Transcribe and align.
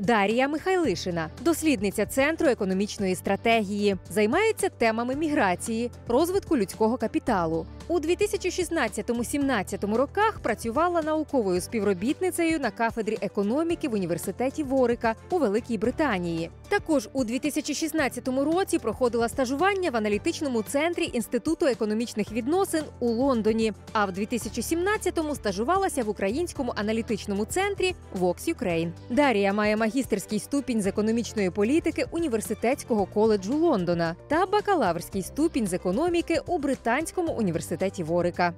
Дарія 0.00 0.48
Михайлишина, 0.48 1.28
дослідниця 1.40 2.06
центру 2.06 2.48
економічної 2.48 3.14
стратегії, 3.14 3.96
займається 4.10 4.68
темами 4.68 5.16
міграції, 5.16 5.90
розвитку 6.08 6.56
людського 6.56 6.96
капіталу. 6.96 7.66
У 7.90 7.98
2016-17 7.98 9.94
роках 9.94 10.40
працювала 10.42 11.02
науковою 11.02 11.60
співробітницею 11.60 12.60
на 12.60 12.70
кафедрі 12.70 13.18
економіки 13.20 13.88
в 13.88 13.94
університеті 13.94 14.62
Ворика 14.62 15.14
у 15.30 15.38
Великій 15.38 15.78
Британії. 15.78 16.50
Також 16.68 17.08
у 17.12 17.24
2016 17.24 18.28
році 18.28 18.78
проходила 18.78 19.28
стажування 19.28 19.90
в 19.90 19.96
аналітичному 19.96 20.62
центрі 20.62 21.10
Інституту 21.12 21.66
економічних 21.66 22.32
відносин 22.32 22.82
у 23.00 23.08
Лондоні. 23.08 23.72
А 23.92 24.04
в 24.04 24.10
2017-му 24.10 25.34
стажувалася 25.34 26.02
в 26.02 26.08
українському 26.08 26.72
аналітичному 26.76 27.44
центрі 27.44 27.94
Vox 28.20 28.54
Ukraine. 28.54 28.90
Дарія 29.08 29.52
має 29.52 29.76
магістерський 29.76 30.38
ступінь 30.38 30.82
з 30.82 30.86
економічної 30.86 31.50
політики 31.50 32.04
університетського 32.10 33.06
коледжу 33.06 33.58
Лондона 33.58 34.16
та 34.28 34.46
бакалаврський 34.46 35.22
ступінь 35.22 35.66
з 35.66 35.72
економіки 35.72 36.40
у 36.46 36.58
британському 36.58 37.32
університеті 37.32 37.79
Ворика. 38.04 38.52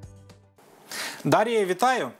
Дар'я, 1.24 1.64
вітаю. 1.64 2.10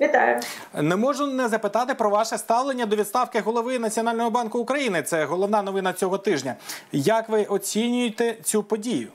Вітаю. 0.00 0.40
Не 0.74 0.96
можу 0.96 1.26
не 1.26 1.48
запитати 1.48 1.94
про 1.94 2.10
ваше 2.10 2.38
ставлення 2.38 2.86
до 2.86 2.96
відставки 2.96 3.40
голови 3.40 3.78
Національного 3.78 4.30
банку 4.30 4.58
України. 4.58 5.02
Це 5.02 5.24
головна 5.24 5.62
новина 5.62 5.92
цього 5.92 6.18
тижня. 6.18 6.56
Як 6.92 7.28
ви 7.28 7.44
оцінюєте 7.44 8.36
цю 8.42 8.62
подію? 8.62 9.08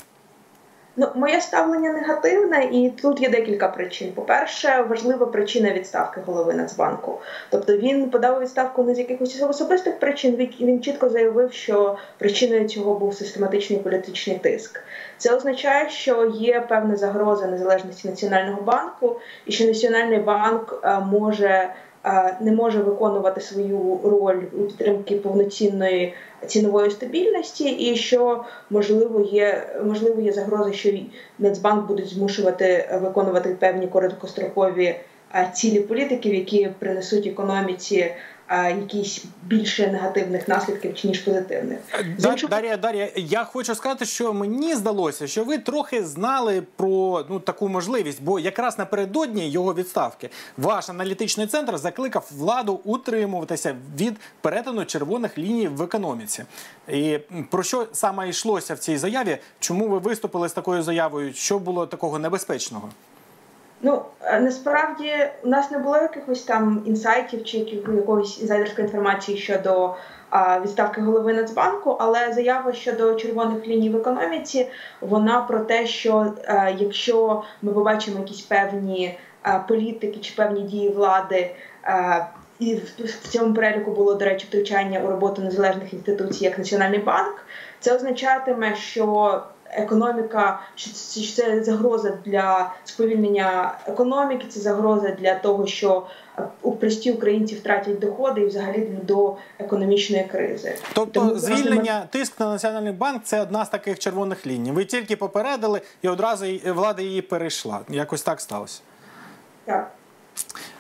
Ну, 0.98 1.08
моє 1.16 1.42
ставлення 1.42 1.92
негативне, 1.92 2.70
і 2.72 2.90
тут 3.02 3.22
є 3.22 3.30
декілька 3.30 3.68
причин. 3.68 4.12
По-перше, 4.12 4.86
важлива 4.90 5.26
причина 5.26 5.74
відставки 5.74 6.22
голови 6.26 6.54
Нацбанку. 6.54 7.20
Тобто 7.50 7.78
він 7.78 8.10
подав 8.10 8.42
відставку 8.42 8.84
не 8.84 8.96
з 8.96 9.00
якихось 9.00 9.42
особистих 9.42 10.00
причин. 10.00 10.36
Він, 10.36 10.82
чітко 10.82 11.10
заявив, 11.10 11.54
що 11.54 11.98
причиною 12.18 12.68
цього 12.68 13.00
був 13.00 13.14
систематичний 13.14 13.80
політичний 13.80 14.40
тиск. 14.40 14.80
Це 15.18 15.36
означає, 15.36 15.90
що 15.90 16.26
є 16.36 16.66
певна 16.70 16.96
загроза 16.96 17.48
незалежності 17.48 18.10
національного 18.10 18.62
банку, 18.62 19.20
і 19.46 19.52
що 19.52 19.66
національний 19.66 20.20
банк 20.20 20.82
е, 20.84 21.00
може. 21.00 21.70
Е, 22.06 22.38
Не 22.42 22.52
може 22.52 22.80
виконувати 22.80 23.42
свою 23.42 24.00
роль 24.04 24.44
у 24.54 24.64
підтримки 24.64 25.16
повноцінної 25.16 26.14
цінової 26.46 26.92
стабільності, 26.92 27.70
і 27.70 27.96
що 27.96 28.44
можливо 28.70 29.22
є 29.22 29.76
можливо 29.86 30.22
є 30.22 30.34
загроза, 30.34 30.74
що 30.74 30.90
Нацбанк 31.40 31.88
будуть 31.88 32.08
змушувати 32.08 33.00
виконувати 33.02 33.56
певні 33.60 33.88
короткострокові 33.88 34.96
е, 35.36 35.52
цілі 35.54 35.80
політиків, 35.80 36.34
які 36.34 36.70
принесуть 36.80 37.28
економіці 37.28 38.12
якісь 38.50 39.24
більше 39.44 39.88
негативних 39.88 40.48
наслідків 40.48 40.94
чи 40.96 41.08
ніж 41.08 41.20
позитивних. 41.20 41.80
Да- 42.20 42.32
іншого- 42.32 42.50
Дар'я, 42.50 42.78
Дар'я, 42.78 43.10
я 43.16 43.44
хочу 43.44 43.76
сказати, 43.76 44.06
що 44.06 44.34
мені 44.34 44.76
здалося, 44.76 45.28
що 45.28 45.44
ви 45.44 45.58
трохи 45.58 46.06
знали 46.06 46.64
про 46.76 47.26
ну 47.30 47.40
таку 47.40 47.68
можливість, 47.70 48.22
бо 48.24 48.40
якраз 48.40 48.78
напередодні 48.80 49.50
його 49.50 49.74
відставки 49.74 50.30
ваш 50.58 50.90
аналітичний 50.90 51.48
центр 51.48 51.78
закликав 51.78 52.30
владу 52.32 52.80
утримуватися 52.84 53.76
від 54.00 54.18
перетину 54.42 54.86
червоних 54.86 55.38
ліній 55.38 55.68
в 55.68 55.82
економіці. 55.82 56.44
І 56.90 57.20
про 57.52 57.64
що 57.64 57.88
саме 57.94 58.30
йшлося 58.30 58.74
в 58.74 58.80
цій 58.80 58.98
заяві? 58.98 59.38
Чому 59.60 59.88
ви 59.88 59.98
виступили 60.00 60.50
з 60.50 60.54
такою 60.54 60.84
заявою? 60.84 61.34
Що 61.34 61.60
було 61.60 61.88
такого 61.88 62.20
небезпечного? 62.20 62.90
Ну 63.86 64.02
е, 64.22 64.40
насправді 64.40 65.14
у 65.44 65.48
нас 65.48 65.72
не 65.72 65.78
було 65.78 65.98
якихось 65.98 66.42
там 66.42 66.84
інсайтів 66.86 67.44
чи 67.44 67.58
якоїсь 67.96 68.42
інсайдерської 68.42 68.88
інформації 68.88 69.38
щодо 69.38 69.96
а, 70.30 70.60
відставки 70.60 71.02
голови 71.02 71.34
Нацбанку, 71.34 71.98
але 72.00 72.34
заява 72.34 72.74
щодо 72.74 73.16
червоних 73.16 73.68
ліній 73.68 73.90
в 73.90 73.96
економіці, 73.96 74.68
вона 75.02 75.42
про 75.42 75.60
те, 75.60 75.88
що 75.88 76.34
е, 76.44 76.76
якщо 76.80 77.44
ми 77.62 77.74
побачимо 77.74 78.20
якісь 78.20 78.42
певні 78.42 79.20
е, 79.46 79.62
політики 79.68 80.20
чи 80.20 80.34
певні 80.36 80.62
дії 80.62 80.90
влади. 80.90 81.52
і 82.60 82.76
в 82.76 83.28
цьому 83.30 83.54
переліку 83.54 83.92
було, 83.92 84.14
до 84.14 84.26
речі, 84.26 84.48
втручання 84.50 85.00
у 85.00 85.08
роботу 85.08 85.42
незалежних 85.42 85.94
інституцій, 85.94 86.44
як 86.44 86.58
Національний 86.58 87.00
банк. 87.00 87.46
Це 87.80 87.96
означатиме, 87.96 88.76
що 88.76 89.42
економіка, 89.76 90.60
що 90.76 90.92
це, 90.92 91.20
що 91.22 91.36
це 91.36 91.64
загроза 91.64 92.18
для 92.26 92.74
сповільнення 92.86 93.78
економіки, 93.88 94.46
це 94.50 94.60
загроза 94.60 95.10
для 95.10 95.36
того, 95.36 95.68
що 95.68 96.08
е, 96.38 96.44
у- 96.62 96.72
прості 96.72 97.12
українці 97.12 97.56
втратять 97.56 98.00
доходи 98.00 98.42
і 98.42 98.46
взагалі 98.46 98.90
до 99.04 99.36
економічної 99.60 100.24
кризи. 100.24 100.76
Тобто 100.94 101.20
Тому, 101.20 101.36
звільнення, 101.36 102.08
тиск 102.12 102.40
на 102.40 102.50
національний 102.50 102.94
банк 102.94 103.24
це 103.24 103.42
одна 103.42 103.66
з 103.66 103.70
таких 103.70 104.00
червоних 104.00 104.48
ліній. 104.48 104.72
Ви 104.72 104.86
тільки 104.86 105.16
попередили, 105.16 105.82
і 106.02 106.08
одразу 106.10 106.46
влада 106.66 107.02
її 107.02 107.22
перейшла. 107.22 107.80
Якось 107.90 108.22
так 108.24 108.42
сталося. 108.42 108.82
Так. 109.66 109.92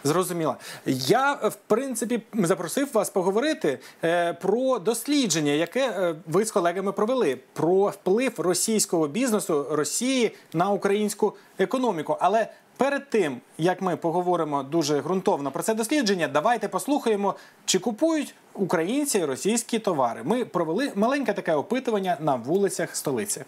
Зрозуміло. 0.04 0.56
Я 0.86 1.40
е, 1.44 1.48
в 1.50 1.56
принципі 1.56 2.22
запросив 2.34 2.90
вас 2.94 3.10
поговорити 3.10 3.80
е, 4.04 4.34
про 4.34 4.80
дослідження, 4.80 5.52
яке 5.52 5.90
е, 5.90 6.16
ви 6.28 6.46
з 6.46 6.52
колегами 6.52 6.92
провели, 6.92 7.38
про 7.54 7.90
вплив 7.90 8.34
російського 8.38 9.08
бізнесу 9.08 9.68
Росії 9.72 10.32
на 10.54 10.70
українську 10.70 11.36
економіку. 11.60 12.18
Але 12.20 12.48
перед 12.78 13.10
тим 13.10 13.42
як 13.58 13.82
ми 13.82 13.98
поговоримо 13.98 14.64
дуже 14.64 15.02
ґрунтовно 15.02 15.52
про 15.52 15.64
це 15.64 15.74
дослідження, 15.74 16.28
давайте 16.28 16.68
послухаємо, 16.68 17.36
чи 17.66 17.80
купують 17.80 18.36
українці 18.54 19.26
російські 19.26 19.80
товари. 19.80 20.22
Ми 20.24 20.46
провели 20.46 20.92
маленьке 20.96 21.34
таке 21.34 21.56
опитування 21.56 22.18
на 22.20 22.36
вулицях 22.36 22.96
столиці. 22.96 23.46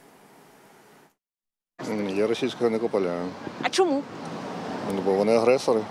Я 2.16 2.28
російського 2.28 2.70
не 2.70 2.80
купляю. 2.80 3.26
А 3.62 3.70
чому? 3.70 4.04
Ну, 4.96 5.02
бо 5.06 5.14
вони 5.14 5.36
агресори. 5.36 5.82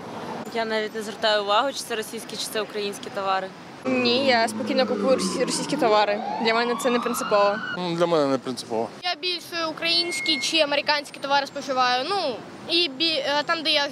Я 0.53 0.65
навіть 0.65 0.95
не 0.95 1.01
звертаю 1.01 1.43
увагу, 1.43 1.67
чи 1.71 1.79
це 1.79 1.95
російські, 1.95 2.35
чи 2.37 2.43
це 2.53 2.61
українські 2.61 3.09
товари. 3.15 3.47
Ні, 3.85 4.25
я 4.27 4.47
спокійно 4.47 4.87
купую 4.87 5.19
російські 5.45 5.77
товари. 5.77 6.19
Для 6.43 6.53
мене 6.53 6.75
це 6.83 6.89
не 6.89 6.99
принципово. 6.99 7.55
Ну, 7.77 7.95
Для 7.95 8.05
мене 8.05 8.25
не 8.27 8.37
принципово. 8.37 8.89
Я 9.03 9.15
більше 9.21 9.65
українські 9.71 10.39
чи 10.39 10.59
американські 10.59 11.19
товари 11.19 11.47
споживаю. 11.47 12.05
Ну 12.09 12.35
і 12.69 12.89
бі... 12.89 13.09
е, 13.09 13.43
там, 13.45 13.63
де 13.63 13.69
я 13.69 13.87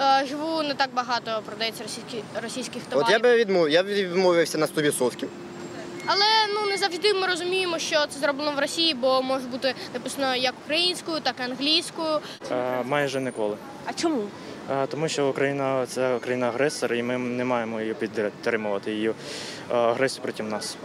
е, 0.00 0.26
живу, 0.26 0.62
не 0.62 0.74
так 0.74 0.90
багато 0.94 1.42
продається 1.46 1.82
російські... 1.82 2.22
російських 2.42 2.82
товарів. 2.82 3.06
От 3.06 3.12
я 3.12 3.18
би 3.18 3.36
відмов... 3.36 3.70
я 3.70 3.82
б 3.82 3.86
відмовився 3.86 4.58
на 4.58 4.66
100%. 4.66 5.26
Але 6.06 6.24
ну 6.54 6.66
не 6.70 6.76
завжди 6.76 7.14
ми 7.14 7.26
розуміємо, 7.26 7.78
що 7.78 8.06
це 8.06 8.20
зроблено 8.20 8.52
в 8.52 8.58
Росії, 8.58 8.94
бо 8.94 9.22
може 9.22 9.46
бути 9.46 9.74
написано 9.94 10.36
як 10.36 10.54
українською, 10.64 11.20
так 11.20 11.34
і 11.40 11.42
англійською. 11.42 12.18
Е, 12.52 12.82
Майже 12.84 13.20
ніколи. 13.20 13.56
А 13.86 13.92
чому? 13.92 14.22
Е, 14.70 14.86
Тому 14.86 15.08
що 15.08 15.28
Україна 15.28 15.86
це 15.86 16.18
країна 16.18 16.48
агресор, 16.48 16.94
і 16.94 17.02
ми 17.02 17.18
не 17.18 17.44
маємо 17.44 17.80
її 17.80 17.94
підтримувати 17.94 18.92
її 18.92 19.08
е, 19.08 19.14
агресію 19.74 20.22
проти 20.22 20.42
нас. 20.42 20.76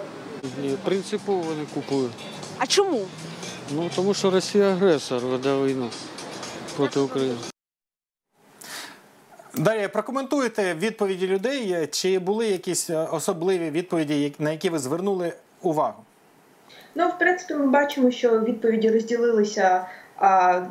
Ні, 0.62 0.78
принципово 0.84 1.53
не 1.59 1.66
купую. 1.74 2.09
А 2.58 2.66
чому? 2.68 3.06
Ну 3.72 3.90
тому 3.96 4.14
що 4.14 4.31
Росія 4.31 4.66
агресор 4.70 5.25
веде 5.25 5.56
війну 5.56 5.90
проти 6.78 7.00
України. 7.00 7.38
Дар'я, 9.58 9.90
прокоментуйте 9.90 10.74
відповіді 10.74 11.28
людей. 11.28 11.88
Чи 11.91 12.20
були 12.20 12.47
якісь 12.47 12.90
е, 12.90 12.97
особливі 12.97 13.70
відповіді, 13.70 14.34
на 14.40 14.52
які 14.52 14.70
ви 14.70 14.80
звернули 14.80 15.34
увагу? 15.62 16.03
Ну, 16.96 17.08
в 17.08 17.20
принципі, 17.20 17.53
ми 17.53 17.68
бачимо, 17.68 18.12
що 18.12 18.40
відповіді 18.40 18.90
розділилися. 18.90 19.88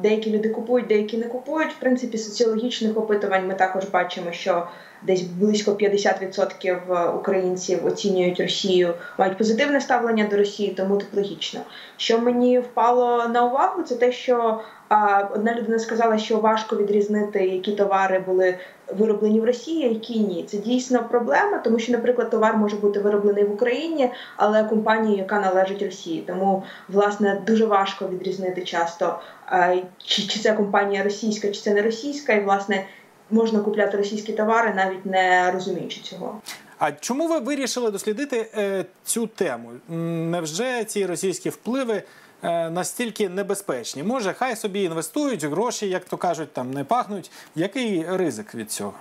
Деякі 0.03 0.31
люди 0.31 0.49
купують, 0.49 0.87
деякі 0.87 1.16
не 1.16 1.27
купують. 1.27 1.72
В 1.72 1.78
принципі, 1.81 2.19
соціологічних 2.19 2.97
опитувань 2.97 3.47
ми 3.47 3.55
також 3.55 3.84
бачимо, 3.84 4.33
що 4.33 4.69
десь 5.03 5.22
близько 5.22 5.71
50% 5.71 7.16
українців 7.16 7.87
оцінюють 7.87 8.41
Росію, 8.41 8.94
мають 9.19 9.38
позитивне 9.38 9.81
ставлення 9.81 10.26
до 10.31 10.37
Росії, 10.37 10.75
тому 10.76 10.97
тут 10.97 11.14
логічно. 11.14 11.61
Що 11.97 12.19
мені 12.19 12.58
впало 12.58 13.29
на 13.29 13.47
увагу, 13.47 13.82
це 13.82 13.94
те, 13.94 14.12
що 14.12 14.61
а, 14.88 15.29
одна 15.35 15.55
людина 15.55 15.79
сказала, 15.79 16.19
що 16.19 16.38
важко 16.38 16.76
відрізнити, 16.76 17.47
які 17.47 17.73
товари 17.73 18.19
були 18.19 18.58
вироблені 18.99 19.41
в 19.41 19.44
Росії, 19.44 19.85
а 19.85 19.88
які 19.88 20.20
ні. 20.20 20.44
Це 20.49 20.56
дійсно 20.56 21.05
проблема, 21.11 21.58
тому 21.58 21.79
що, 21.79 21.93
наприклад, 21.93 22.31
товар 22.31 22.56
може 22.56 22.76
бути 22.76 23.00
вироблений 23.00 23.44
в 23.44 23.52
Україні, 23.52 24.11
але 24.37 24.64
компанії, 24.64 25.17
яка 25.17 25.41
належить 25.41 25.82
Росії. 25.82 26.25
Тому 26.26 26.62
власне 26.88 27.43
дуже 27.47 27.67
важко 27.67 28.08
відрізнити 28.08 28.62
часто, 28.62 29.20
а, 29.47 29.76
чи, 29.99 30.23
чи 30.23 30.41
це 30.41 30.52
компанія 30.52 31.02
російська, 31.02 31.49
чи 31.49 31.61
це 31.61 31.75
не 31.75 31.82
російська, 31.82 32.32
і 32.32 32.44
власне 32.44 32.85
можна 33.31 33.61
купляти 33.61 33.97
російські 33.97 34.32
товари, 34.32 34.75
навіть 34.75 35.06
не 35.06 35.50
розуміючи 35.50 36.00
цього. 36.00 36.41
А 36.79 36.93
чому 36.93 37.29
ви 37.29 37.38
вирішили 37.38 37.91
дослідити 37.91 38.50
е, 38.55 38.85
цю 39.05 39.27
тему? 39.27 39.71
Невже 39.88 40.85
ці 40.85 41.06
російські 41.06 41.50
впливи 41.50 42.03
е, 42.43 42.71
настільки 42.71 43.29
небезпечні? 43.29 44.03
Може, 44.03 44.32
хай 44.32 44.56
собі 44.56 44.82
інвестують 44.82 45.44
гроші, 45.44 45.88
як 45.88 46.05
то 46.05 46.17
кажуть, 46.17 46.53
там 46.53 46.71
не 46.71 46.85
пахнуть. 46.85 47.31
Який 47.55 48.06
ризик 48.09 48.55
від 48.55 48.71
цього? 48.71 48.94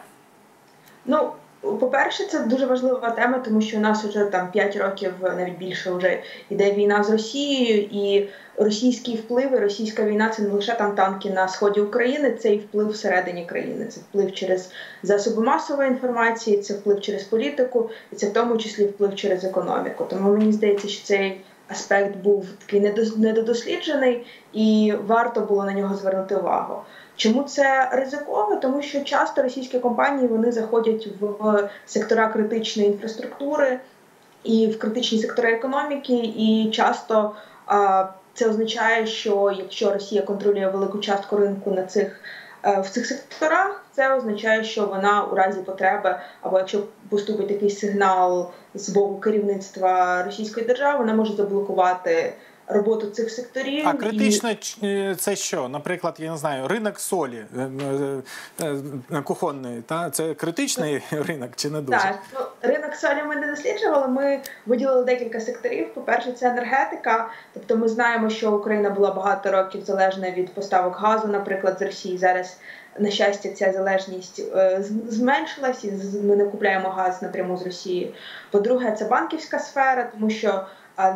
Ну, 1.06 1.32
По-перше, 1.62 2.26
це 2.26 2.40
дуже 2.40 2.66
важлива 2.66 3.10
тема, 3.10 3.40
тому 3.40 3.62
що 3.62 3.78
у 3.78 3.80
нас 3.80 4.04
вже 4.04 4.26
там 4.26 4.52
5 4.52 4.76
років, 4.76 5.14
навіть 5.22 5.58
більше 5.58 5.92
вже 5.92 6.20
йде 6.50 6.72
війна 6.72 7.04
з 7.04 7.10
Росією, 7.10 7.88
і 7.92 8.28
російські 8.58 9.16
впливи, 9.16 9.60
російська 9.60 10.06
війна 10.06 10.30
це 10.30 10.42
не 10.42 10.50
лише 10.50 10.76
там 10.76 10.96
танки 10.96 11.30
на 11.30 11.48
сході 11.48 11.82
України, 11.82 12.32
це 12.32 12.54
і 12.54 12.58
вплив 12.58 12.90
всередині 12.90 13.46
країни. 13.46 13.86
Це 13.86 14.00
вплив 14.00 14.34
через 14.34 14.72
засоби 15.04 15.44
масової 15.44 15.90
інформації, 15.90 16.58
це 16.58 16.74
вплив 16.74 17.02
через 17.02 17.24
політику, 17.24 17.90
і 18.12 18.16
це 18.16 18.28
в 18.28 18.34
тому 18.34 18.58
числі 18.58 18.86
вплив 18.86 19.16
через 19.16 19.44
економіку. 19.44 20.06
Тому 20.10 20.32
мені 20.32 20.52
здається, 20.52 20.88
що 20.88 21.04
цей 21.04 21.42
аспект 21.70 22.16
був 22.16 22.46
такий 22.60 22.94
недодосліджений, 23.18 24.26
і 24.54 24.94
варто 25.08 25.42
було 25.42 25.66
на 25.66 25.74
нього 25.74 25.96
звернути 25.96 26.36
увагу. 26.36 26.82
Чому 27.16 27.44
це 27.44 27.90
ризиково? 27.92 28.56
Тому 28.56 28.82
що 28.82 29.02
часто 29.02 29.42
російські 29.42 29.80
компанії 29.80 30.28
вони 30.28 30.52
заходять 30.52 31.08
в 31.20 31.70
сектора 31.86 32.28
критичної 32.28 32.90
інфраструктури 32.90 33.80
і 34.44 34.68
в 34.68 34.80
критичні 34.80 35.20
сектори 35.20 35.54
економіки, 35.54 36.16
і 36.16 36.72
часто 36.74 37.36
а, 37.66 38.08
це 38.34 38.50
означає, 38.50 39.06
що 39.08 39.56
якщо 39.58 39.94
Росія 39.94 40.22
контролює 40.22 40.68
велику 40.68 40.98
частку 40.98 41.38
ринку 41.38 41.72
на 41.72 41.84
цих 41.84 42.22
е, 42.66 42.82
в 42.82 42.90
цих 42.90 43.06
секторах, 43.06 43.84
це 44.00 44.16
означає, 44.16 44.64
що 44.64 44.86
вона 44.86 45.24
у 45.24 45.36
разі 45.36 45.60
потреби, 45.62 46.20
або 46.42 46.58
якщо 46.58 46.84
поступить 47.10 47.52
якийсь 47.52 47.80
сигнал 47.80 48.52
з 48.74 48.90
боку 48.90 49.20
керівництва 49.20 50.24
Російської 50.24 50.66
держави, 50.66 50.98
вона 50.98 51.14
може 51.14 51.34
заблокувати 51.34 52.34
роботу 52.68 53.08
цих 53.08 53.32
секторів. 53.32 53.88
А 53.88 53.94
критично 53.94 54.50
і... 54.82 55.16
це 55.16 55.36
що? 55.36 55.70
Наприклад, 55.70 56.16
я 56.20 56.32
не 56.32 56.38
знаю, 56.38 56.68
ринок 56.68 57.00
солі 57.00 57.46
е, 57.58 57.70
е, 58.62 58.76
е, 59.12 59.22
кухонної, 59.22 59.82
та 59.82 60.10
це 60.10 60.34
критичний 60.34 61.02
ринок 61.12 61.50
чи 61.56 61.70
не 61.70 61.82
дуже? 61.82 62.00
Так, 62.00 62.20
ну, 62.34 62.40
ринок 62.62 62.96
солі 62.96 63.24
ми 63.28 63.36
не 63.36 63.48
досліджували. 63.48 64.08
Ми 64.08 64.42
виділили 64.66 65.04
декілька 65.04 65.40
секторів. 65.40 65.94
По-перше, 65.94 66.32
це 66.32 66.50
енергетика. 66.50 67.30
Тобто, 67.54 67.78
ми 67.78 67.88
знаємо, 67.88 68.30
що 68.30 68.52
Україна 68.52 68.90
була 68.90 69.12
багато 69.12 69.52
років 69.52 69.84
залежна 69.84 70.32
від 70.32 70.54
поставок 70.54 70.96
газу, 70.96 71.28
наприклад, 71.28 71.80
з 71.80 71.82
Росії. 71.82 72.18
Зараз, 72.18 72.58
на 73.00 73.10
щастя, 73.10 73.50
ця 73.50 73.72
залежність 73.72 74.44
зменшилась, 75.08 75.84
і 75.84 75.92
ми 76.24 76.36
не 76.36 76.46
купляємо 76.46 76.90
газ 76.90 77.22
напряму 77.22 77.58
з 77.58 77.66
Росії. 77.66 78.14
По-друге, 78.52 78.92
це 78.92 79.06
банківська 79.06 79.60
сфера, 79.60 80.10
тому 80.14 80.30
що. 80.30 80.66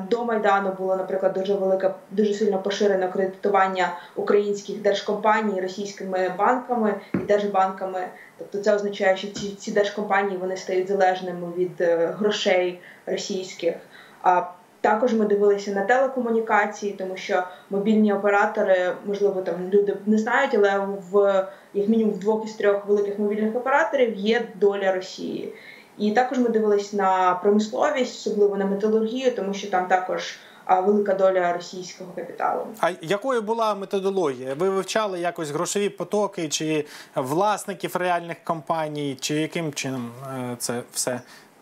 До 0.09 0.25
майдану 0.25 0.71
було, 0.79 0.95
наприклад, 0.95 1.33
дуже 1.33 1.53
велике, 1.53 1.91
дуже 2.11 2.33
сильно 2.33 2.59
поширене 2.59 3.07
кредитування 3.07 3.93
українських 4.15 4.81
держкомпаній 4.81 5.61
російськими 5.61 6.33
банками 6.37 6.95
і 7.13 7.17
держбанками. 7.17 8.07
Тобто, 8.37 8.57
це 8.57 8.75
означає, 8.75 9.17
що 9.17 9.27
ці 9.27 9.55
ці 9.55 9.71
держкомпанії 9.71 10.37
вони 10.37 10.57
стають 10.57 10.87
залежними 10.87 11.47
від 11.57 11.81
е, 11.81 12.15
грошей 12.19 12.81
російських. 13.05 13.75
А 14.21 14.41
також 14.83 15.13
ми 15.13 15.25
дивилися 15.25 15.71
на 15.71 15.85
телекомунікації, 15.85 16.93
тому 16.93 17.17
що 17.17 17.43
мобільні 17.69 18.13
оператори, 18.13 18.95
можливо, 19.05 19.41
там 19.41 19.55
люди 19.69 19.97
не 20.05 20.17
знають, 20.17 20.55
але 20.55 20.87
в 21.11 21.47
як 21.73 21.89
мінімум 21.89 22.13
в 22.13 22.19
двох 22.19 22.45
із 22.45 22.53
трьох 22.53 22.85
великих 22.85 23.19
мобільних 23.19 23.55
операторів 23.55 24.15
є 24.15 24.47
доля 24.55 24.91
Росії. 24.91 25.53
І 25.97 26.11
також 26.11 26.39
ми 26.39 26.49
дивились 26.49 26.93
на 26.93 27.39
промисловість, 27.43 28.15
особливо 28.15 28.57
на 28.57 28.65
металургію, 28.65 29.35
тому 29.35 29.53
що 29.53 29.69
там 29.69 29.87
також 29.87 30.39
велика 30.69 31.13
доля 31.13 31.53
російського 31.53 32.11
капіталу. 32.15 32.61
А 32.79 32.91
якою 33.01 33.41
була 33.41 33.75
методологія? 33.75 34.53
Ви 34.53 34.69
вивчали 34.69 35.19
якось 35.19 35.49
грошові 35.49 35.89
потоки 35.89 36.49
чи 36.49 36.85
власників 37.15 37.95
реальних 37.95 38.37
компаній, 38.43 39.17
чи 39.19 39.35
яким 39.35 39.73
чином 39.73 40.11
е, 40.27 40.55
це 40.57 40.81
все 40.93 41.21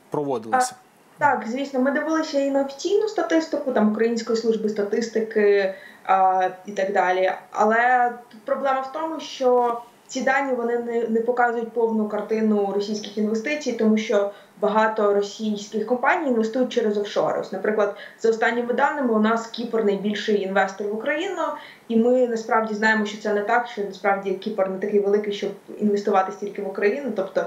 проводилося? 0.09 0.75
А, 0.77 0.90
так, 1.21 1.44
звісно, 1.47 1.79
ми 1.79 1.91
дивилися 1.91 2.39
і 2.39 2.50
на 2.50 2.62
офіційну 2.62 3.07
статистику, 3.07 3.71
там 3.71 3.91
Української 3.91 4.38
служби 4.38 4.69
статистики 4.69 5.73
а, 6.03 6.50
і 6.65 6.71
так 6.71 6.94
далі. 6.94 7.31
Але 7.51 8.12
тут 8.31 8.41
проблема 8.41 8.81
в 8.81 8.91
тому, 8.91 9.19
що 9.19 9.77
ці 10.07 10.21
дані 10.21 10.53
вони 10.53 10.77
не 10.77 11.07
не 11.07 11.21
показують 11.21 11.71
повну 11.71 12.07
картину 12.07 12.71
російських 12.75 13.18
інвестицій, 13.18 13.73
тому 13.73 13.97
що 13.97 14.31
багато 14.62 15.13
російських 15.13 15.85
компаній 15.85 16.29
інвестують 16.29 16.69
через 16.69 16.97
офшори. 16.97 17.39
Ось, 17.39 17.51
Наприклад, 17.51 17.95
за 18.19 18.29
останніми 18.29 18.73
даними 18.73 19.13
у 19.13 19.19
нас 19.19 19.47
Кіпр 19.47 19.83
найбільший 19.83 20.41
інвестор 20.41 20.88
в 20.88 20.95
Україну, 20.95 21.41
і 21.88 21.95
ми 21.95 22.27
насправді 22.27 22.73
знаємо, 22.73 23.06
що 23.06 23.21
це 23.21 23.33
не 23.33 23.41
так, 23.41 23.68
що 23.68 23.81
насправді 23.81 24.31
Кіпр 24.31 24.69
не 24.69 24.77
такий 24.77 25.00
великий, 25.00 25.33
щоб 25.33 25.51
інвестувати 25.79 26.31
стільки 26.31 26.62
в 26.62 26.68
Україну. 26.68 27.12
Тобто 27.15 27.45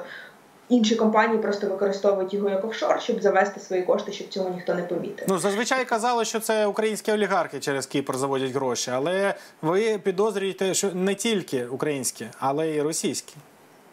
Інші 0.68 0.96
компанії 0.96 1.38
просто 1.38 1.66
використовують 1.66 2.34
його 2.34 2.50
як 2.50 2.64
офшор, 2.64 3.00
щоб 3.02 3.22
завести 3.22 3.60
свої 3.60 3.82
кошти, 3.82 4.12
щоб 4.12 4.28
цього 4.28 4.50
ніхто 4.50 4.74
не 4.74 4.82
помітив. 4.82 5.26
Ну 5.28 5.38
зазвичай 5.38 5.84
казали, 5.84 6.24
що 6.24 6.40
це 6.40 6.66
українські 6.66 7.12
олігархи 7.12 7.60
через 7.60 7.86
Кіпр 7.86 8.16
заводять 8.16 8.52
гроші, 8.52 8.90
але 8.94 9.34
ви 9.62 9.98
підозрюєте, 9.98 10.74
що 10.74 10.90
не 10.94 11.14
тільки 11.14 11.66
українські, 11.66 12.26
але 12.38 12.68
й 12.68 12.80
російські. 12.80 13.34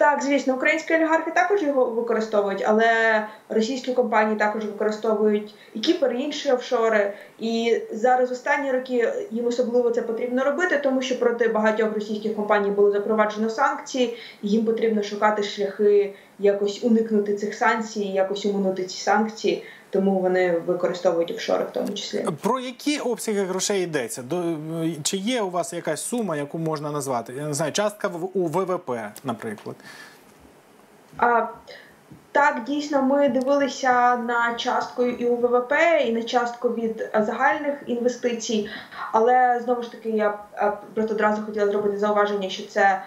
Так, 0.01 0.23
звісно, 0.23 0.53
українські 0.53 0.95
олігархи 0.95 1.31
також 1.31 1.63
його 1.63 1.85
використовують, 1.85 2.63
але 2.67 3.23
російські 3.49 3.93
компанії 3.93 4.37
також 4.37 4.65
використовують 4.65 5.55
і 5.73 5.79
Кіпр, 5.79 6.13
і 6.13 6.21
інші 6.21 6.51
офшори. 6.51 7.13
І 7.39 7.81
зараз 7.91 8.31
останні 8.31 8.71
роки 8.71 9.13
їм 9.31 9.47
особливо 9.47 9.91
це 9.91 10.01
потрібно 10.01 10.43
робити, 10.43 10.79
тому 10.83 11.01
що 11.01 11.19
проти 11.19 11.47
багатьох 11.47 11.93
російських 11.93 12.35
компаній 12.35 12.71
було 12.71 12.91
запроваджено 12.91 13.49
санкції, 13.49 14.17
і 14.43 14.47
їм 14.47 14.65
потрібно 14.65 15.03
шукати 15.03 15.43
шляхи 15.43 16.13
якось 16.41 16.83
уникнути 16.83 17.35
цих 17.35 17.53
санкцій, 17.53 18.03
якось 18.03 18.45
уминути 18.45 18.83
ці 18.83 18.97
санкції. 18.97 19.63
Тому 19.89 20.19
вони 20.19 20.59
використовують 20.65 21.31
офшори 21.31 21.63
в 21.63 21.71
тому 21.71 21.89
числі. 21.89 22.25
Про 22.41 22.59
які 22.59 22.99
обсяги 22.99 23.43
грошей 23.43 23.83
йдеться? 23.83 24.21
До 24.21 24.43
чи 25.03 25.17
є 25.17 25.41
у 25.41 25.49
вас 25.49 25.73
якась 25.73 26.01
сума, 26.01 26.37
яку 26.37 26.57
можна 26.57 26.91
назвати? 26.91 27.33
Я 27.33 27.47
не 27.47 27.53
знаю, 27.53 27.71
частка 27.71 28.11
у 28.33 28.47
ВВП, 28.47 28.91
наприклад. 29.23 29.75
А, 31.17 31.47
Так, 32.31 32.63
дійсно, 32.63 33.01
ми 33.01 33.29
дивилися 33.29 34.17
на 34.17 34.53
частку 34.53 35.03
і 35.03 35.25
у 35.25 35.35
ВВП, 35.35 35.73
і 36.05 36.11
на 36.11 36.23
частку 36.23 36.69
від 36.69 37.09
загальних 37.19 37.83
інвестицій. 37.85 38.69
Але 39.11 39.61
знову 39.63 39.83
ж 39.83 39.91
таки, 39.91 40.09
я 40.09 40.39
просто 40.93 41.13
одразу 41.13 41.41
хотіла 41.41 41.67
зробити 41.67 41.97
зауваження, 41.97 42.49
що 42.49 42.67
це. 42.67 43.01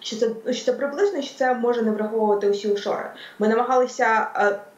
Що 0.00 0.16
це 0.16 0.52
що 0.52 0.64
це 0.64 0.72
приблизно, 0.72 1.22
що 1.22 1.38
це 1.38 1.54
може 1.54 1.82
не 1.82 1.90
враховувати 1.90 2.50
усі 2.50 2.72
офшори. 2.72 3.10
Ми 3.38 3.48
намагалися 3.48 4.28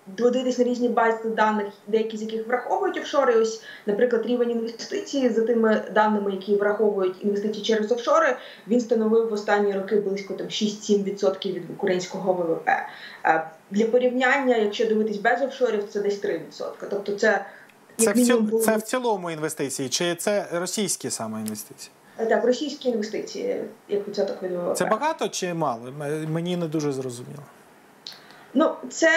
доводитись 0.07 0.59
на 0.59 0.65
різні 0.65 0.89
бази 0.89 1.29
даних, 1.29 1.67
деякі 1.87 2.17
з 2.17 2.23
яких 2.23 2.47
враховують 2.47 2.97
офшори. 2.97 3.35
Ось, 3.35 3.63
наприклад, 3.87 4.27
рівень 4.27 4.51
інвестицій 4.51 5.31
за 5.31 5.43
тими 5.43 5.83
даними, 5.95 6.31
які 6.31 6.57
враховують 6.57 7.25
інвестиції 7.25 7.65
через 7.65 7.93
офшори, 7.93 8.37
він 8.69 8.81
становив 8.81 9.29
в 9.29 9.33
останні 9.33 9.73
роки 9.73 9.97
близько 9.97 10.35
там 10.35 10.47
6-7% 10.47 11.53
від 11.53 11.71
українського 11.71 12.33
ВВП. 12.33 12.69
Е, 13.25 13.51
для 13.71 13.85
порівняння, 13.85 14.57
якщо 14.57 14.87
дивитись 14.87 15.17
без 15.17 15.43
офшорів, 15.43 15.89
це 15.89 16.01
десь 16.01 16.23
3%. 16.25 16.41
Тобто, 16.91 17.13
це 17.13 17.45
це 17.97 18.13
в, 18.13 18.27
ціл... 18.27 18.61
це 18.61 18.77
в 18.77 18.83
цілому 18.83 19.31
інвестиції, 19.31 19.89
чи 19.89 20.15
це 20.15 20.49
російські 20.53 21.11
саме 21.11 21.41
інвестиції? 21.41 21.91
Е, 22.23 22.27
так, 22.27 22.45
російські 22.45 22.89
інвестиції, 22.89 23.65
як 23.89 24.09
відсоток 24.09 24.43
від 24.43 24.53
ВВП. 24.53 24.77
Це 24.77 24.85
багато 24.85 25.29
чи 25.29 25.55
мало? 25.55 25.81
Мені 26.29 26.57
не 26.57 26.67
дуже 26.67 26.93
зрозуміло. 26.93 27.43
Ну, 28.55 28.71
це 28.91 29.09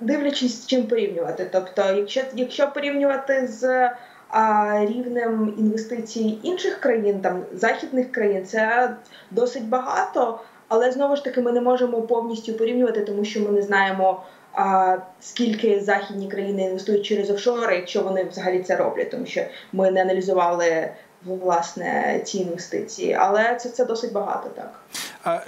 дивлячись 0.00 0.62
з 0.62 0.66
чим 0.66 0.86
порівнювати. 0.86 1.48
Тобто, 1.52 1.82
якщо 1.92 2.20
якщо 2.34 2.72
порівнювати 2.74 3.46
з 3.46 3.90
а, 4.28 4.78
рівнем 4.88 5.54
інвестицій 5.58 6.38
інших 6.42 6.80
країн, 6.80 7.20
там 7.20 7.44
західних 7.52 8.12
країн, 8.12 8.46
це 8.46 8.94
досить 9.30 9.68
багато, 9.68 10.40
але 10.68 10.92
знову 10.92 11.16
ж 11.16 11.24
таки 11.24 11.40
ми 11.40 11.52
не 11.52 11.60
можемо 11.60 12.02
повністю 12.02 12.52
порівнювати, 12.52 13.00
тому 13.00 13.24
що 13.24 13.40
ми 13.40 13.50
не 13.50 13.62
знаємо. 13.62 14.22
А 14.56 14.96
скільки 15.20 15.80
західні 15.80 16.28
країни 16.28 16.62
інвестують 16.62 17.06
через 17.06 17.30
офшори, 17.30 17.76
якщо 17.76 18.02
вони 18.02 18.24
взагалі 18.24 18.62
це 18.62 18.76
роблять, 18.76 19.10
тому 19.10 19.26
що 19.26 19.40
ми 19.72 19.90
не 19.90 20.02
аналізували 20.02 20.88
власне 21.24 22.20
ці 22.24 22.38
інвестиції, 22.38 23.12
але 23.12 23.56
це 23.56 23.68
це 23.68 23.84
досить 23.84 24.12
багато 24.12 24.48
так. 24.48 24.72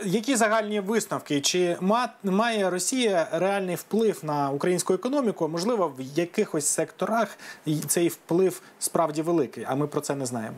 Які 0.04 0.36
загальні 0.36 0.80
висновки? 0.80 1.40
Чи 1.40 1.76
має 2.22 2.70
Росія 2.70 3.28
реальний 3.32 3.74
вплив 3.74 4.20
на 4.22 4.50
українську 4.50 4.94
економіку? 4.94 5.48
Можливо, 5.48 5.92
в 5.98 6.00
якихось 6.00 6.66
секторах 6.66 7.38
цей 7.86 8.08
вплив 8.08 8.62
справді 8.78 9.22
великий, 9.22 9.64
а 9.68 9.74
ми 9.74 9.86
про 9.86 10.00
це 10.00 10.14
не 10.14 10.26
знаємо. 10.26 10.56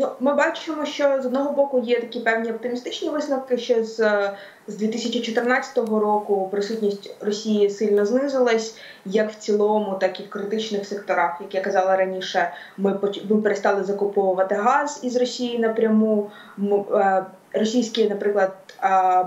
Ну, 0.00 0.08
ми 0.20 0.34
бачимо, 0.34 0.84
що 0.84 1.22
з 1.22 1.26
одного 1.26 1.52
боку 1.52 1.78
є 1.78 2.00
такі 2.00 2.20
певні 2.20 2.50
оптимістичні 2.50 3.08
висновки, 3.08 3.58
що 3.58 3.84
з, 3.84 3.96
з 4.66 4.76
2014 4.76 5.78
року 5.78 6.48
присутність 6.50 7.16
Росії 7.20 7.70
сильно 7.70 8.04
знизилась, 8.04 8.78
як 9.04 9.30
в 9.30 9.34
цілому, 9.34 9.98
так 10.00 10.20
і 10.20 10.22
в 10.22 10.30
критичних 10.30 10.86
секторах. 10.86 11.38
Як 11.40 11.54
я 11.54 11.60
казала 11.60 11.96
раніше, 11.96 12.52
ми 12.76 12.98
ми 13.30 13.42
перестали 13.42 13.84
закуповувати 13.84 14.54
газ 14.54 15.00
із 15.02 15.16
Росії 15.16 15.58
напряму. 15.58 16.30
Е, 16.92 17.24
російські, 17.52 18.08
наприклад, 18.08 18.52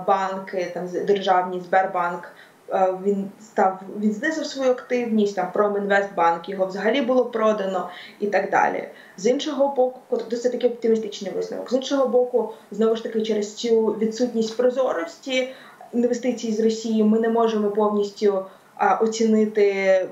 банки, 0.08 0.72
там 0.74 0.88
державні 1.06 1.60
Сбербанк. 1.60 2.32
Е, 2.74 2.94
він 3.06 3.30
став 3.42 3.82
він 4.00 4.14
знизив 4.14 4.46
свою 4.46 4.72
активність, 4.72 5.36
там 5.36 5.52
Промінвестбанк 5.54 6.50
його 6.50 6.66
взагалі 6.66 7.02
було 7.02 7.26
продано 7.26 7.90
і 8.20 8.28
так 8.28 8.50
далі. 8.50 8.88
З 9.18 9.26
іншого 9.26 9.68
боку, 9.68 10.18
це 10.18 10.50
такий 10.50 10.70
оптимістичний 10.70 11.32
висновок. 11.32 11.72
З 11.72 11.74
іншого 11.74 12.08
боку, 12.08 12.54
знову 12.72 12.96
ж 12.96 13.04
таки, 13.04 13.22
через 13.22 13.56
цю 13.56 13.86
відсутність 13.86 14.58
прозорості 14.58 15.54
інвестицій 15.94 16.52
з 16.52 16.60
Росії 16.60 17.04
ми 17.04 17.20
не 17.20 17.30
можемо 17.30 17.70
повністю 17.70 18.46
а, 18.76 18.96
оцінити 18.96 20.08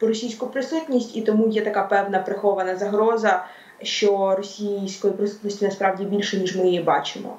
російську 0.00 0.46
присутність, 0.46 1.16
і 1.16 1.22
тому 1.22 1.48
є 1.48 1.64
така 1.64 1.82
певна 1.82 2.18
прихована 2.18 2.76
загроза, 2.76 3.44
що 3.82 4.34
російської 4.36 5.12
присутності 5.12 5.64
насправді 5.64 6.04
більше 6.04 6.38
ніж 6.38 6.56
ми 6.56 6.66
її 6.66 6.80
бачимо. 6.80 7.36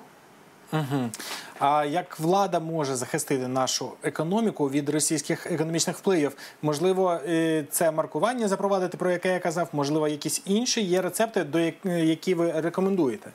Угу. 0.75 1.09
А 1.59 1.85
як 1.85 2.19
влада 2.19 2.59
може 2.59 2.95
захистити 2.95 3.47
нашу 3.47 3.91
економіку 4.03 4.69
від 4.69 4.89
російських 4.89 5.51
економічних 5.51 5.97
впливів? 5.97 6.37
Можливо, 6.61 7.19
е, 7.27 7.65
це 7.69 7.91
маркування 7.91 8.47
запровадити, 8.47 8.97
про 8.97 9.11
яке 9.11 9.33
я 9.33 9.39
казав, 9.39 9.69
можливо, 9.73 10.07
якісь 10.07 10.41
інші 10.45 10.81
є 10.81 11.01
рецепти, 11.01 11.43
до 11.43 11.59
які 11.85 12.33
ви 12.35 12.51
рекомендуєте. 12.51 13.29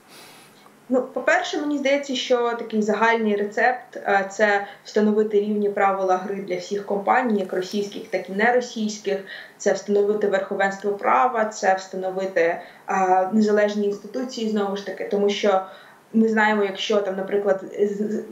Ну, 0.92 1.02
по-перше, 1.02 1.60
мені 1.60 1.78
здається, 1.78 2.14
що 2.14 2.52
такий 2.52 2.82
загальний 2.82 3.36
рецепт 3.36 3.96
е, 3.96 4.26
це 4.30 4.66
встановити 4.84 5.40
рівні 5.40 5.70
правила 5.70 6.16
гри 6.16 6.34
для 6.34 6.56
всіх 6.56 6.86
компаній, 6.86 7.40
як 7.40 7.52
російських, 7.52 8.08
так 8.08 8.30
і 8.30 8.32
неросійських. 8.32 9.24
Це 9.58 9.72
встановити 9.72 10.28
верховенство 10.28 10.92
права, 10.92 11.44
це 11.44 11.74
встановити 11.74 12.60
незалежні 13.32 13.86
інституції 13.86 14.50
знову 14.50 14.76
ж 14.76 14.86
таки, 14.86 15.04
тому 15.04 15.30
що 15.30 15.62
ми 16.12 16.28
знаємо, 16.28 16.64
якщо 16.64 17.00
там, 17.00 17.16
наприклад, 17.16 17.64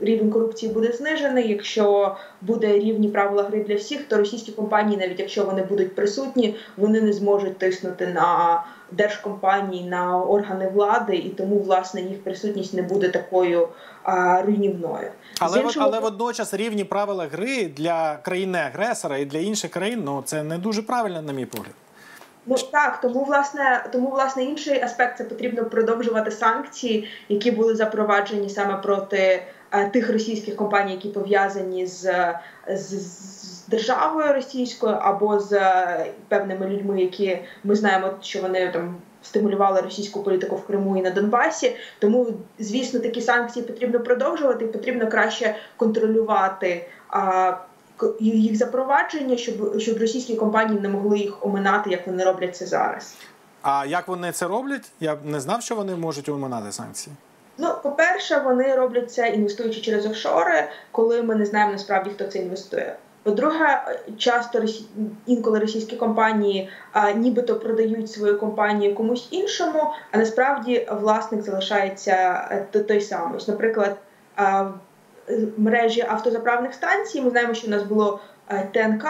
рівень 0.01 0.31
корупції 0.31 0.71
буде 0.71 0.91
знижений, 0.91 1.49
якщо 1.49 2.15
буде 2.41 2.79
рівні 2.79 3.07
правила 3.07 3.43
гри 3.43 3.63
для 3.63 3.75
всіх, 3.75 4.03
то 4.03 4.17
російські 4.17 4.51
компанії, 4.51 4.97
навіть 4.97 5.19
якщо 5.19 5.43
вони 5.43 5.63
будуть 5.63 5.95
присутні, 5.95 6.55
вони 6.77 7.01
не 7.01 7.13
зможуть 7.13 7.57
тиснути 7.57 8.07
на 8.07 8.63
держкомпанії, 8.91 9.89
на 9.89 10.17
органи 10.17 10.69
влади, 10.69 11.15
і 11.15 11.29
тому 11.29 11.59
власне 11.59 12.01
їх 12.01 12.23
присутність 12.23 12.73
не 12.73 12.81
буде 12.81 13.09
такою 13.09 13.67
а, 14.03 14.41
руйнівною. 14.41 15.11
Але 15.39 15.61
іншого... 15.61 15.85
але 15.85 15.99
водночас 15.99 16.53
рівні 16.53 16.83
правила 16.83 17.27
гри 17.27 17.71
для 17.77 18.15
країни-агресора 18.15 19.17
і 19.17 19.25
для 19.25 19.39
інших 19.39 19.71
країн 19.71 20.01
ну 20.05 20.21
це 20.25 20.43
не 20.43 20.57
дуже 20.57 20.81
правильно, 20.81 21.21
на 21.21 21.33
мій 21.33 21.45
погляд. 21.45 21.73
Ну 22.49 22.55
так, 22.71 23.01
тому 23.01 23.23
власне, 23.23 23.85
тому 23.91 24.09
власне 24.09 24.43
інший 24.43 24.81
аспект 24.81 25.17
це 25.17 25.23
потрібно 25.23 25.65
продовжувати 25.65 26.31
санкції, 26.31 27.07
які 27.29 27.51
були 27.51 27.75
запроваджені 27.75 28.49
саме 28.49 28.77
проти 28.77 29.43
е, 29.71 29.89
тих 29.89 30.09
російських 30.09 30.55
компаній, 30.55 30.91
які 30.91 31.09
пов'язані 31.09 31.85
з, 31.85 32.33
з, 32.67 32.89
з 32.89 33.67
державою 33.67 34.33
російською 34.33 34.93
або 35.01 35.39
з 35.39 35.53
е, 35.53 36.05
певними 36.27 36.67
людьми, 36.67 37.01
які 37.01 37.39
ми 37.63 37.75
знаємо, 37.75 38.13
що 38.21 38.41
вони 38.41 38.71
там. 38.71 38.97
Стимулювали 39.21 39.81
російську 39.81 40.23
політику 40.23 40.55
в 40.55 40.67
Криму 40.67 40.97
і 40.97 41.01
на 41.01 41.09
Донбасі, 41.09 41.75
тому 41.99 42.27
звісно 42.59 42.99
такі 42.99 43.21
санкції 43.21 43.65
потрібно 43.65 43.99
продовжувати. 43.99 44.65
і 44.65 44.67
Потрібно 44.67 45.09
краще 45.09 45.55
контролювати 45.77 46.89
а, 47.09 47.53
їх 48.19 48.55
запровадження, 48.55 49.37
щоб 49.37 49.79
щоб 49.79 49.97
російські 49.97 50.35
компанії 50.35 50.79
не 50.79 50.89
могли 50.89 51.17
їх 51.17 51.45
оминати, 51.45 51.89
як 51.89 52.07
вони 52.07 52.23
роблять 52.23 52.55
це 52.55 52.65
зараз. 52.65 53.15
А 53.61 53.85
як 53.85 54.07
вони 54.07 54.31
це 54.31 54.47
роблять? 54.47 54.91
Я 54.99 55.17
не 55.23 55.39
знав, 55.39 55.61
що 55.61 55.75
вони 55.75 55.95
можуть 55.95 56.29
оминати 56.29 56.71
санкції. 56.71 57.15
Ну, 57.57 57.67
по-перше, 57.83 58.41
вони 58.45 58.75
роблять 58.75 59.11
це 59.11 59.29
інвестуючи 59.29 59.81
через 59.81 60.05
офшори, 60.05 60.69
коли 60.91 61.23
ми 61.23 61.35
не 61.35 61.45
знаємо 61.45 61.71
насправді 61.71 62.09
хто 62.09 62.27
це 62.27 62.39
інвестує. 62.39 62.95
По-друге, 63.23 63.81
часто 64.17 64.63
інколи 65.25 65.59
російські 65.59 65.95
компанії 65.95 66.69
а, 66.91 67.11
нібито 67.11 67.59
продають 67.59 68.11
свою 68.11 68.39
компанію 68.39 68.95
комусь 68.95 69.27
іншому, 69.31 69.93
а 70.11 70.17
насправді 70.17 70.87
власник 70.91 71.41
залишається 71.41 72.47
е, 72.51 72.79
той 72.79 73.01
самий. 73.01 73.41
Наприклад, 73.47 73.97
а, 74.35 74.71
мережі 75.57 76.05
автозаправних 76.09 76.73
станцій. 76.73 77.21
Ми 77.21 77.29
знаємо, 77.29 77.53
що 77.53 77.67
в 77.67 77.69
нас 77.69 77.83
було 77.83 78.19
е, 78.49 78.69
ТНК, 78.73 79.05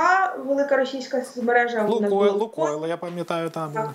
велика 0.46 0.78
російська 0.78 1.24
мережа. 1.42 1.84
Лукойл, 1.84 2.38
Лукойл, 2.38 2.86
я 2.86 2.98
пам'ятаю 2.98 3.50
там. 3.50 3.72
Так, 3.74 3.90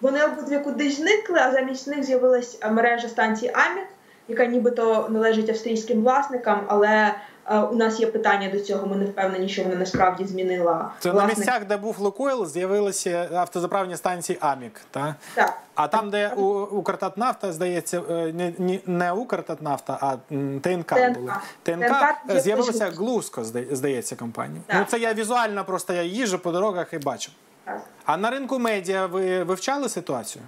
Вони 0.00 0.24
обидві 0.24 0.58
кудись 0.58 0.96
зникли, 0.96 1.38
а 1.38 1.52
замість 1.52 1.86
них 1.86 2.04
з'явилась 2.04 2.58
мережа 2.70 3.08
станцій 3.08 3.48
Амік, 3.54 3.86
яка 4.28 4.46
нібито 4.46 5.06
належить 5.10 5.50
австрійським 5.50 6.02
власникам, 6.02 6.60
але 6.66 7.14
у 7.50 7.74
нас 7.76 8.00
є 8.00 8.06
питання 8.06 8.48
до 8.48 8.60
цього. 8.60 8.86
Ми 8.86 8.96
не 8.96 9.04
впевнені, 9.04 9.48
що 9.48 9.62
вона 9.62 9.74
насправді 9.74 10.24
змінила. 10.24 10.90
Це 10.98 11.10
власник. 11.10 11.36
на 11.36 11.40
місцях, 11.40 11.64
де 11.64 11.76
був 11.76 11.98
Лукойл, 11.98 12.46
з'явилися 12.46 13.28
автозаправні 13.34 13.96
станції 13.96 14.38
Амік. 14.40 14.80
Та? 14.90 15.14
Так. 15.34 15.58
А 15.74 15.88
там, 15.88 16.10
де 16.10 16.28
у 16.28 16.42
Укртатнафта, 16.62 17.52
здається, 17.52 18.02
е, 18.10 18.32
не 18.58 18.78
не 18.86 19.12
Укртатнафта, 19.12 19.98
а 20.00 20.16
ТНК, 20.34 20.86
ТНК. 20.86 21.14
були. 21.14 21.32
ТНК, 21.62 21.88
ТНК 22.26 22.40
з'явилася 22.40 22.90
Глузко, 22.90 23.44
здається, 23.70 24.16
компанія. 24.16 24.62
Ну 24.74 24.84
це 24.88 24.98
я 24.98 25.14
візуально 25.14 25.64
просто 25.64 25.92
я 25.92 26.02
їжджу 26.02 26.38
по 26.38 26.52
дорогах 26.52 26.92
і 26.92 26.98
бачу. 26.98 27.30
Так. 27.64 27.80
А 28.04 28.16
на 28.16 28.30
ринку 28.30 28.58
медіа 28.58 29.06
ви 29.06 29.44
вивчали 29.44 29.88
ситуацію? 29.88 30.44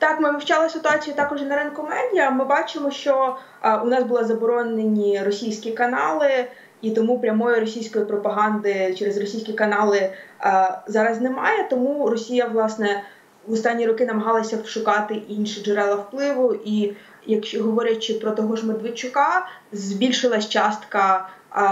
Так, 0.00 0.20
ми 0.20 0.30
вивчали 0.30 0.68
ситуацію 0.68 1.16
також 1.16 1.42
на 1.42 1.56
ринку 1.56 1.82
медіа. 1.82 2.30
Ми 2.30 2.44
бачимо, 2.44 2.90
що 2.90 3.36
а, 3.60 3.82
у 3.82 3.86
нас 3.86 4.04
були 4.04 4.24
заборонені 4.24 5.22
російські 5.24 5.72
канали, 5.72 6.46
і 6.82 6.90
тому 6.90 7.18
прямої 7.18 7.60
російської 7.60 8.04
пропаганди 8.04 8.94
через 8.98 9.18
російські 9.18 9.52
канали 9.52 10.12
а, 10.38 10.78
зараз 10.86 11.20
немає. 11.20 11.66
Тому 11.70 12.08
Росія, 12.08 12.46
власне, 12.46 13.02
в 13.46 13.52
останні 13.52 13.86
роки 13.86 14.06
намагалася 14.06 14.64
шукати 14.64 15.14
інші 15.14 15.62
джерела 15.62 15.94
впливу. 15.94 16.54
І 16.64 16.92
якщо 17.26 17.62
говорячи 17.62 18.14
про 18.14 18.30
того 18.30 18.56
ж 18.56 18.66
Медведчука, 18.66 19.46
збільшилась 19.72 20.48
частка. 20.48 21.28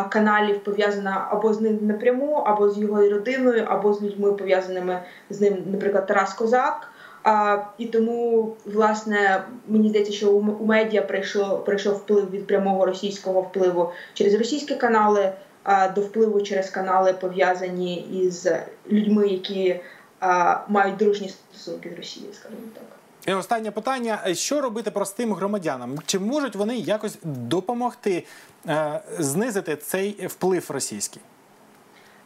Каналів 0.08 0.64
пов'язана 0.64 1.26
або 1.30 1.54
з 1.54 1.60
ним 1.60 1.78
напряму, 1.82 2.32
або 2.32 2.68
з 2.68 2.78
його 2.78 3.08
родиною, 3.10 3.64
або 3.68 3.92
з 3.94 4.02
людьми 4.02 4.32
пов'язаними 4.32 5.02
з 5.30 5.40
ним, 5.40 5.62
наприклад, 5.72 6.06
Тарас 6.06 6.34
Козак. 6.34 6.90
А, 7.22 7.58
І 7.78 7.86
тому, 7.86 8.54
власне, 8.66 9.44
мені 9.68 9.88
здається, 9.88 10.12
що 10.12 10.32
у, 10.32 10.64
медіа 10.66 11.02
прийшов 11.02 11.64
прийшов 11.64 11.94
вплив 11.94 12.30
від 12.30 12.46
прямого 12.46 12.86
російського 12.86 13.40
впливу 13.40 13.92
через 14.14 14.34
російські 14.34 14.74
канали, 14.74 15.32
а, 15.62 15.88
до 15.88 16.00
впливу 16.00 16.42
через 16.42 16.70
канали 16.70 17.12
пов'язані 17.12 17.96
із 17.96 18.48
людьми, 18.90 19.28
які 19.28 19.80
а, 20.20 20.60
мають 20.68 20.96
дружні 20.96 21.28
стосунки 21.28 21.90
з 21.94 21.96
Росією, 21.96 22.32
скажімо 22.34 22.62
так. 22.74 22.82
І 23.26 23.32
останнє 23.32 23.70
питання: 23.70 24.18
що 24.34 24.60
робити 24.60 24.90
простим 24.90 25.32
громадянам? 25.32 25.98
Чи 26.06 26.18
можуть 26.18 26.56
вони 26.56 26.76
якось 26.76 27.18
допомогти 27.22 28.24
е, 28.68 29.00
знизити 29.18 29.76
цей 29.76 30.26
вплив 30.26 30.66
російський? 30.68 31.22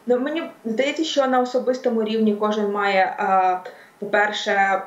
Ну 0.05 0.19
мені 0.19 0.43
здається, 0.65 1.03
що 1.03 1.27
на 1.27 1.39
особистому 1.39 2.03
рівні 2.03 2.35
кожен 2.35 2.71
має. 2.71 3.15
Е, 3.19 3.59
по-перше, 4.03 4.81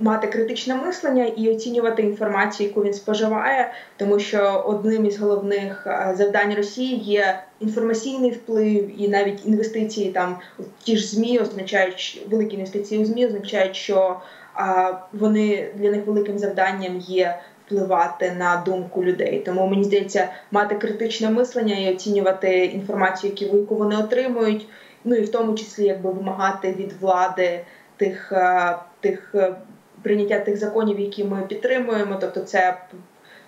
мати 0.00 0.26
критичне 0.26 0.74
мислення 0.74 1.24
і 1.24 1.50
оцінювати 1.50 2.02
інформацію, 2.02 2.68
яку 2.68 2.82
він 2.82 2.94
споживає, 2.94 3.72
тому 3.96 4.18
що 4.18 4.64
одним 4.66 5.06
із 5.06 5.18
головних 5.18 5.86
е, 5.86 6.14
завдань 6.18 6.54
Росії 6.54 6.96
є 6.96 7.40
інформаційний 7.60 8.30
вплив 8.30 9.02
і 9.02 9.08
навіть 9.08 9.46
інвестиції 9.46 10.10
там 10.10 10.36
ті 10.82 10.96
ж 10.96 11.06
змі 11.06 11.38
означають 11.38 12.26
великі 12.30 12.54
інвестиції 12.54 13.02
у 13.02 13.04
змі, 13.04 13.26
означають, 13.26 13.76
що 13.76 14.16
а, 14.54 14.92
вони 15.12 15.68
для 15.74 15.90
них 15.90 16.06
великим 16.06 16.38
завданням 16.38 16.98
є. 16.98 17.38
Впливати 17.66 18.32
на 18.38 18.62
думку 18.66 19.04
людей, 19.04 19.42
тому 19.46 19.66
мені 19.66 19.84
здається, 19.84 20.28
мати 20.50 20.74
критичне 20.74 21.30
мислення 21.30 21.76
і 21.76 21.94
оцінювати 21.94 22.64
інформацію, 22.64 23.32
яку 23.36 23.74
вони 23.74 23.96
отримують, 23.96 24.66
ну 25.04 25.14
і 25.14 25.22
в 25.22 25.28
тому 25.28 25.54
числі 25.54 25.84
якби 25.84 26.10
вимагати 26.10 26.72
від 26.72 26.92
влади 27.00 27.60
тих 27.98 28.32
е, 28.32 28.76
тих 29.00 29.34
е, 29.34 29.54
прийняття 30.02 30.40
тих 30.40 30.56
законів, 30.56 31.00
які 31.00 31.24
ми 31.24 31.42
підтримуємо. 31.42 32.16
Тобто, 32.20 32.40
це 32.40 32.78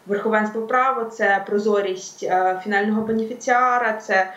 верховенство 0.07 0.63
права, 0.63 1.05
це 1.05 1.45
прозорість 1.47 2.23
е, 2.23 2.61
фінального 2.65 3.03
бенефіціара, 3.03 3.93
це 3.93 4.33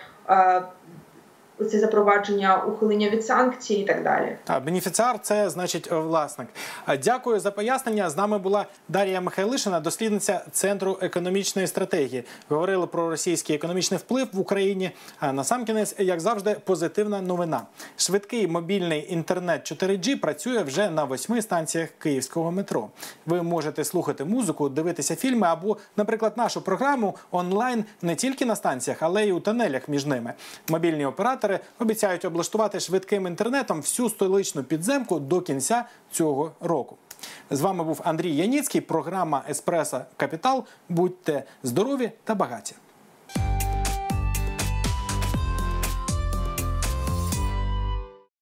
це 1.60 1.80
запровадження 1.80 2.64
ухилення 2.64 3.10
від 3.10 3.26
санкцій 3.26 3.74
і 3.74 3.86
так 3.86 4.04
далі. 4.04 4.38
А, 4.48 4.60
бенефіціар 4.60 5.20
це 5.22 5.50
значить 5.50 5.90
е, 5.92 5.96
власник. 5.96 6.48
Дякую 7.04 7.40
за 7.40 7.52
пояснення. 7.52 8.10
З 8.10 8.18
нами 8.18 8.38
була 8.38 8.66
Дар'я 8.90 9.22
Михайлишина, 9.22 9.80
дослідниця 9.80 10.42
Центру 10.52 10.98
економічної 11.02 11.68
стратегії. 11.68 12.24
Говорили 12.50 12.88
про 12.88 13.10
російський 13.10 13.56
економічний 13.56 14.00
вплив 14.00 14.28
в 14.34 14.40
Україні. 14.40 14.92
А 15.20 15.34
насамкінець, 15.34 15.96
як 15.98 16.20
завжди, 16.20 16.56
позитивна 16.64 17.22
новина. 17.22 17.62
Швидкий 17.98 18.48
мобільний 18.48 19.14
інтернет 19.14 19.72
4G 19.72 20.20
працює 20.20 20.64
вже 20.64 20.90
на 20.90 21.04
восьми 21.04 21.42
станціях 21.42 21.90
київського 22.00 22.52
метро. 22.52 22.88
Ви 23.26 23.44
можете 23.44 23.84
слухати 23.84 24.26
музику, 24.26 24.70
дивитися 24.70 25.16
фільми 25.16 25.48
або, 25.48 25.78
наприклад, 25.98 26.34
нашу 26.38 26.62
програму 26.62 27.16
онлайн 27.32 27.86
не 28.02 28.16
тільки 28.16 28.46
на 28.46 28.56
станціях, 28.56 28.98
але 29.02 29.26
й 29.26 29.32
у 29.32 29.40
тунелях 29.40 29.88
між 29.88 30.06
ними. 30.06 30.34
Мобільні 30.70 31.06
оператори 31.06 31.53
обіцяють 31.80 32.26
облаштувати 32.26 32.80
швидким 32.80 33.28
інтернетом 33.28 33.82
всю 33.82 34.10
столичну 34.10 34.64
підземку 34.64 35.20
до 35.20 35.42
кінця 35.42 35.86
цього 36.12 36.52
року. 36.62 36.98
З 37.50 37.62
вами 37.62 37.84
був 37.84 38.02
Андрій 38.04 38.36
Яніцький. 38.36 38.82
Програма 38.82 39.44
Еспресо 39.50 40.02
Капітал. 40.18 40.64
Будьте 40.90 41.44
здорові 41.64 42.12
та 42.24 42.36
багаті. 42.36 42.74